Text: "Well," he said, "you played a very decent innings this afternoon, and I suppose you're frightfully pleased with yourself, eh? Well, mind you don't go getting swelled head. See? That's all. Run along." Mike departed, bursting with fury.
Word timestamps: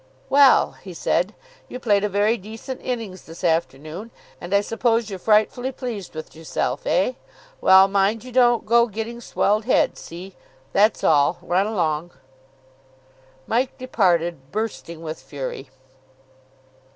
"Well," 0.31 0.71
he 0.81 0.95
said, 0.95 1.35
"you 1.67 1.79
played 1.79 2.03
a 2.03 2.09
very 2.09 2.35
decent 2.35 2.81
innings 2.81 3.21
this 3.21 3.43
afternoon, 3.43 4.09
and 4.41 4.51
I 4.51 4.61
suppose 4.61 5.11
you're 5.11 5.19
frightfully 5.19 5.71
pleased 5.71 6.15
with 6.15 6.35
yourself, 6.35 6.87
eh? 6.87 7.11
Well, 7.61 7.87
mind 7.87 8.23
you 8.23 8.31
don't 8.31 8.65
go 8.65 8.87
getting 8.87 9.21
swelled 9.21 9.65
head. 9.65 9.99
See? 9.99 10.35
That's 10.73 11.03
all. 11.03 11.37
Run 11.39 11.67
along." 11.67 12.13
Mike 13.45 13.77
departed, 13.77 14.51
bursting 14.51 15.03
with 15.03 15.21
fury. 15.21 15.69